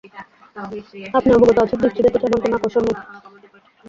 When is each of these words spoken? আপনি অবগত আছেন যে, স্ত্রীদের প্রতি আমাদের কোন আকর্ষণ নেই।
আপনি 1.13 1.29
অবগত 1.33 1.57
আছেন 1.59 1.77
যে, 1.81 1.87
স্ত্রীদের 1.89 2.11
প্রতি 2.13 2.25
আমাদের 2.27 2.43
কোন 2.43 2.57
আকর্ষণ 2.57 2.83
নেই। 2.85 2.95